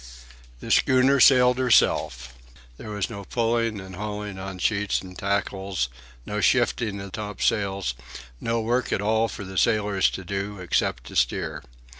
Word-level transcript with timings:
The 0.61 0.71
schooner 0.71 1.19
sailed 1.19 1.59
herself. 1.59 2.33
There 2.77 2.89
was 2.89 3.07
no 3.07 3.23
pulling 3.23 3.79
and 3.79 3.95
hauling 3.95 4.39
on 4.39 4.57
sheets 4.57 4.99
and 5.01 5.15
tackles, 5.15 5.89
no 6.25 6.41
shifting 6.41 6.99
of 6.99 7.11
topsails, 7.11 7.93
no 8.39 8.59
work 8.61 8.91
at 8.91 8.99
all 8.99 9.27
for 9.27 9.43
the 9.43 9.59
sailors 9.59 10.09
to 10.17 10.23
do 10.25 10.57
except 10.57 11.03
to 11.03 11.15
steer. 11.15 11.61